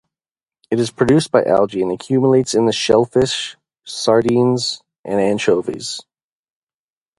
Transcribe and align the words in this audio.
It 0.71 0.79
is 0.79 0.89
produced 0.89 1.29
by 1.29 1.43
algae 1.43 1.83
and 1.83 1.91
accumulates 1.91 2.55
in 2.55 2.71
shellfish, 2.71 3.55
sardines, 3.83 4.81
and 5.05 5.19
anchovies. 5.21 6.01